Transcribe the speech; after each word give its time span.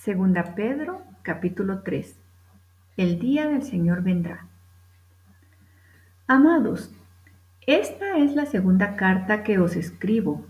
Segunda 0.00 0.54
Pedro, 0.54 1.02
capítulo 1.20 1.82
3. 1.82 2.18
El 2.96 3.18
día 3.18 3.48
del 3.48 3.62
Señor 3.62 4.02
vendrá. 4.02 4.46
Amados, 6.26 6.90
esta 7.66 8.16
es 8.16 8.34
la 8.34 8.46
segunda 8.46 8.96
carta 8.96 9.42
que 9.42 9.58
os 9.58 9.76
escribo, 9.76 10.46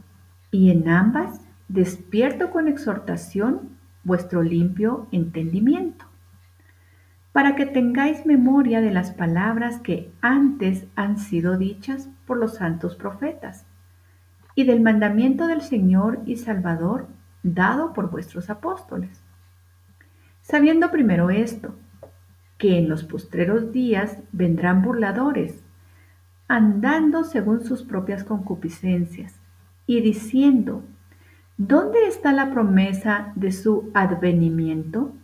y 0.52 0.70
en 0.70 0.88
ambas 0.88 1.40
despierto 1.66 2.52
con 2.52 2.68
exhortación 2.68 3.70
vuestro 4.04 4.44
limpio 4.44 5.08
entendimiento, 5.10 6.04
para 7.32 7.56
que 7.56 7.66
tengáis 7.66 8.24
memoria 8.26 8.80
de 8.80 8.92
las 8.92 9.10
palabras 9.10 9.80
que 9.80 10.12
antes 10.20 10.86
han 10.94 11.18
sido 11.18 11.58
dichas 11.58 12.08
por 12.24 12.36
los 12.36 12.54
santos 12.54 12.94
profetas, 12.94 13.66
y 14.54 14.62
del 14.62 14.80
mandamiento 14.80 15.48
del 15.48 15.62
Señor 15.62 16.20
y 16.24 16.36
Salvador 16.36 17.08
dado 17.42 17.92
por 17.92 18.12
vuestros 18.12 18.48
apóstoles 18.48 19.24
Sabiendo 20.50 20.90
primero 20.90 21.30
esto, 21.30 21.76
que 22.58 22.76
en 22.76 22.88
los 22.88 23.04
postreros 23.04 23.70
días 23.70 24.18
vendrán 24.32 24.82
burladores, 24.82 25.62
andando 26.48 27.22
según 27.22 27.62
sus 27.62 27.84
propias 27.84 28.24
concupiscencias, 28.24 29.38
y 29.86 30.00
diciendo, 30.00 30.82
¿dónde 31.56 32.04
está 32.08 32.32
la 32.32 32.50
promesa 32.50 33.32
de 33.36 33.52
su 33.52 33.92
advenimiento? 33.94 35.14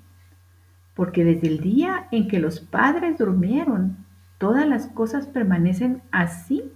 Porque 0.95 1.25
desde 1.25 1.49
el 1.49 1.59
día 1.59 2.07
en 2.13 2.29
que 2.29 2.39
los 2.39 2.61
padres 2.61 3.19
durmieron, 3.19 3.97
todas 4.39 4.69
las 4.69 4.87
cosas 4.87 5.27
permanecen 5.27 6.03
así 6.13 6.71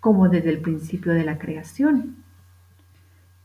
como 0.00 0.28
desde 0.28 0.50
el 0.50 0.60
principio 0.60 1.12
de 1.12 1.22
la 1.22 1.38
creación. 1.38 2.16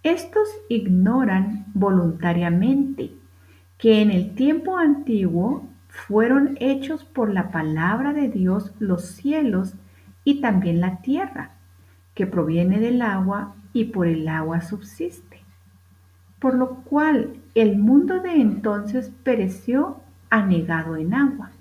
Estos 0.01 0.49
ignoran 0.67 1.67
voluntariamente 1.75 3.11
que 3.77 4.01
en 4.01 4.11
el 4.11 4.33
tiempo 4.33 4.77
antiguo 4.77 5.67
fueron 5.87 6.57
hechos 6.59 7.03
por 7.03 7.31
la 7.31 7.51
palabra 7.51 8.13
de 8.13 8.29
Dios 8.29 8.73
los 8.79 9.05
cielos 9.05 9.75
y 10.23 10.41
también 10.41 10.81
la 10.81 11.01
tierra, 11.01 11.51
que 12.13 12.27
proviene 12.27 12.79
del 12.79 13.01
agua 13.01 13.55
y 13.73 13.85
por 13.85 14.07
el 14.07 14.27
agua 14.27 14.61
subsiste. 14.61 15.41
Por 16.39 16.55
lo 16.55 16.81
cual 16.83 17.37
el 17.55 17.77
mundo 17.77 18.19
de 18.19 18.41
entonces 18.41 19.11
pereció 19.23 20.01
anegado 20.29 20.95
en 20.95 21.13
agua. 21.13 21.51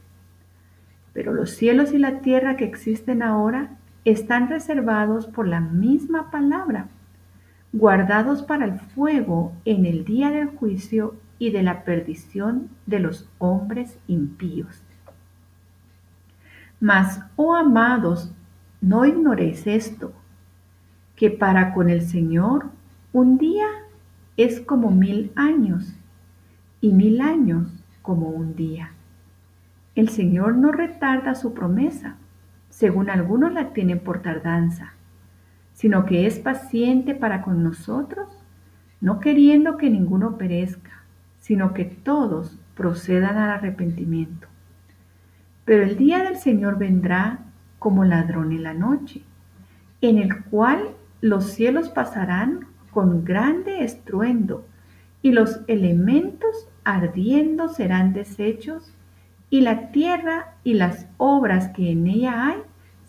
Pero 1.13 1.33
los 1.33 1.51
cielos 1.51 1.93
y 1.93 1.99
la 1.99 2.21
tierra 2.21 2.57
que 2.57 2.65
existen 2.65 3.23
ahora 3.23 3.77
están 4.05 4.49
reservados 4.49 5.27
por 5.27 5.47
la 5.47 5.61
misma 5.61 6.31
palabra, 6.31 6.89
guardados 7.73 8.43
para 8.43 8.65
el 8.65 8.79
fuego 8.79 9.53
en 9.65 9.87
el 9.87 10.05
día 10.05 10.31
del 10.31 10.49
juicio 10.49 11.15
y 11.39 11.51
de 11.51 11.63
la 11.63 11.85
perdición 11.85 12.71
de 12.87 13.01
los 13.01 13.29
hombres 13.39 13.99
impíos. 14.07 14.83
Mas, 16.81 17.21
oh 17.37 17.55
amados, 17.55 18.33
no 18.81 19.05
ignoréis 19.05 19.67
esto, 19.67 20.13
que 21.15 21.31
para 21.31 21.73
con 21.73 21.89
el 21.89 22.03
Señor 22.03 22.67
un 23.13 23.39
día 23.39 23.67
es 24.37 24.61
como 24.61 24.91
mil 24.91 25.33
años 25.35 25.95
y 26.81 26.93
mil 26.93 27.23
años 27.23 27.69
como 28.03 28.29
un 28.29 28.55
día. 28.55 28.93
El 29.95 30.11
Señor 30.11 30.57
no 30.57 30.73
retarda 30.73 31.35
su 31.35 31.55
promesa, 31.55 32.17
según 32.69 33.09
algunos 33.09 33.53
la 33.55 33.73
tienen 33.73 34.01
por 34.01 34.21
tardanza, 34.21 34.93
sino 35.73 36.05
que 36.05 36.27
es 36.27 36.39
paciente 36.39 37.15
para 37.15 37.41
con 37.41 37.63
nosotros, 37.63 38.29
no 39.01 39.21
queriendo 39.21 39.79
que 39.79 39.89
ninguno 39.89 40.37
perezca, 40.37 41.03
sino 41.47 41.75
que 41.75 41.85
todos 41.85 42.59
procedan 42.75 43.39
al 43.39 43.51
arrepentimiento. 43.51 44.49
Pero 45.65 45.85
el 45.85 45.97
día 45.97 46.25
del 46.25 46.39
Señor 46.39 46.77
vendrá 46.77 47.39
como 47.79 48.05
ladrón 48.05 48.51
en 48.51 48.65
la 48.65 48.75
noche, 48.75 49.23
en 50.01 50.19
el 50.19 50.43
cual 50.47 50.89
los 51.21 51.45
cielos 51.45 51.89
pasarán 51.89 52.67
con 52.91 53.25
grande 53.25 53.85
estruendo, 53.85 54.67
y 55.23 55.31
los 55.31 55.61
elementos 55.69 56.69
ardiendo 56.83 57.69
serán 57.69 58.13
deshechos, 58.13 58.93
y 59.49 59.61
la 59.61 59.93
tierra 59.93 60.57
y 60.65 60.75
las 60.75 61.07
obras 61.17 61.69
que 61.69 61.93
en 61.93 62.09
ella 62.09 62.49
hay 62.49 62.59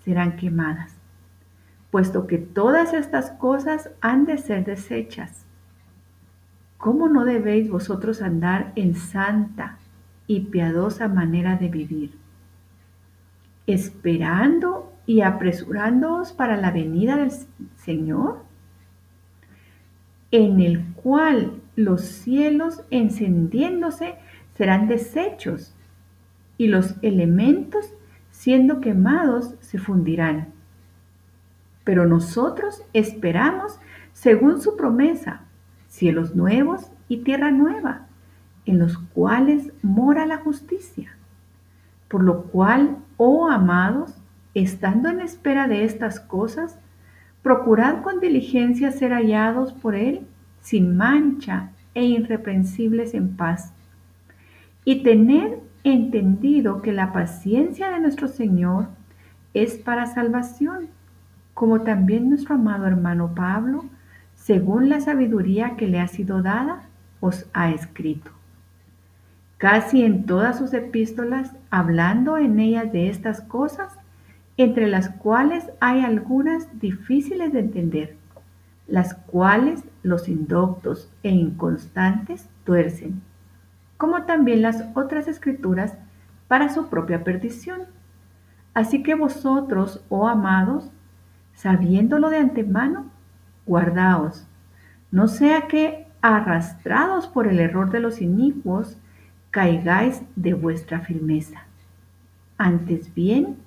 serán 0.05 0.35
quemadas, 0.35 0.95
puesto 1.89 2.27
que 2.27 2.37
todas 2.37 2.93
estas 2.93 3.31
cosas 3.31 3.89
han 3.99 4.27
de 4.27 4.37
ser 4.37 4.63
deshechas 4.63 5.46
¿Cómo 6.77 7.09
no 7.09 7.25
debéis 7.25 7.69
vosotros 7.69 8.21
andar 8.21 8.71
en 8.75 8.95
santa 8.95 9.79
y 10.27 10.41
piadosa 10.41 11.07
manera 11.07 11.55
de 11.57 11.69
vivir? 11.69 12.11
Esperando 13.65 14.93
y 15.07 15.21
apresurándoos 15.21 16.33
para 16.33 16.55
la 16.55 16.71
venida 16.71 17.17
del 17.17 17.31
Señor, 17.77 18.43
en 20.29 20.61
el 20.61 20.85
cual 20.93 21.61
los 21.75 22.01
cielos 22.01 22.83
encendiéndose 22.91 24.15
serán 24.55 24.87
deshechos 24.87 25.73
y 26.57 26.67
los 26.67 26.95
elementos 27.01 27.93
siendo 28.29 28.81
quemados 28.81 29.55
se 29.61 29.79
fundirán. 29.79 30.49
Pero 31.83 32.05
nosotros 32.05 32.83
esperamos 32.93 33.79
según 34.13 34.61
su 34.61 34.75
promesa 34.75 35.46
cielos 35.97 36.35
nuevos 36.35 36.91
y 37.09 37.17
tierra 37.23 37.49
nueva, 37.49 38.05
en 38.67 38.77
los 38.77 38.99
cuales 38.99 39.71
mora 39.81 40.27
la 40.27 40.37
justicia. 40.37 41.17
Por 42.07 42.23
lo 42.23 42.43
cual, 42.43 42.97
oh 43.17 43.49
amados, 43.49 44.13
estando 44.53 45.09
en 45.09 45.21
espera 45.21 45.67
de 45.67 45.85
estas 45.85 46.19
cosas, 46.19 46.77
procurad 47.41 48.03
con 48.03 48.19
diligencia 48.19 48.91
ser 48.91 49.11
hallados 49.11 49.73
por 49.73 49.95
Él 49.95 50.21
sin 50.61 50.95
mancha 50.95 51.71
e 51.95 52.05
irreprensibles 52.05 53.15
en 53.15 53.35
paz. 53.35 53.73
Y 54.85 55.01
tener 55.01 55.59
entendido 55.83 56.83
que 56.83 56.91
la 56.91 57.11
paciencia 57.11 57.89
de 57.89 57.99
nuestro 57.99 58.27
Señor 58.27 58.89
es 59.55 59.77
para 59.77 60.05
salvación, 60.05 60.89
como 61.55 61.81
también 61.81 62.29
nuestro 62.29 62.53
amado 62.53 62.85
hermano 62.85 63.33
Pablo 63.33 63.85
según 64.47 64.87
la 64.87 65.01
sabiduría 65.01 65.75
que 65.75 65.87
le 65.87 65.99
ha 65.99 66.07
sido 66.07 66.41
dada, 66.41 66.83
os 67.19 67.49
ha 67.51 67.71
escrito. 67.71 68.31
Casi 69.57 70.05
en 70.05 70.25
todas 70.25 70.57
sus 70.57 70.73
epístolas, 70.73 71.51
hablando 71.69 72.37
en 72.37 72.57
ellas 72.57 72.93
de 72.93 73.09
estas 73.09 73.41
cosas, 73.41 73.91
entre 74.55 74.87
las 74.87 75.09
cuales 75.09 75.69
hay 75.81 75.99
algunas 75.99 76.79
difíciles 76.79 77.51
de 77.51 77.59
entender, 77.59 78.15
las 78.87 79.15
cuales 79.15 79.83
los 80.01 80.29
indoctos 80.29 81.11
e 81.23 81.29
inconstantes 81.29 82.47
tuercen, 82.63 83.21
como 83.97 84.23
también 84.23 84.61
las 84.61 84.81
otras 84.95 85.27
escrituras 85.27 85.97
para 86.47 86.73
su 86.73 86.87
propia 86.87 87.25
perdición. 87.25 87.81
Así 88.73 89.03
que 89.03 89.13
vosotros, 89.13 90.05
oh 90.07 90.29
amados, 90.29 90.89
sabiéndolo 91.53 92.29
de 92.29 92.37
antemano, 92.37 93.16
guardaos, 93.67 94.47
no 95.11 95.27
sea 95.27 95.67
que, 95.67 96.07
arrastrados 96.21 97.27
por 97.27 97.47
el 97.47 97.59
error 97.59 97.91
de 97.91 97.99
los 97.99 98.21
inicuos, 98.21 98.97
caigáis 99.51 100.21
de 100.35 100.53
vuestra 100.53 101.01
firmeza. 101.01 101.65
Antes 102.57 103.13
bien, 103.13 103.57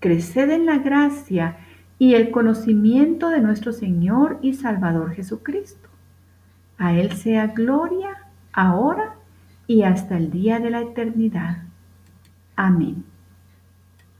creced 0.00 0.50
en 0.50 0.66
la 0.66 0.78
gracia 0.78 1.56
y 1.98 2.14
el 2.14 2.30
conocimiento 2.30 3.30
de 3.30 3.40
nuestro 3.40 3.72
Señor 3.72 4.38
y 4.42 4.54
Salvador 4.54 5.14
Jesucristo. 5.14 5.88
A 6.76 6.94
Él 6.94 7.12
sea 7.12 7.48
gloria, 7.48 8.10
ahora 8.52 9.14
y 9.66 9.82
hasta 9.82 10.16
el 10.16 10.30
día 10.30 10.60
de 10.60 10.70
la 10.70 10.80
eternidad. 10.80 11.58
Amén. 12.54 13.04